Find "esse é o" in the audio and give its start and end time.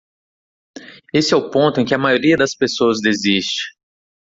1.13-1.51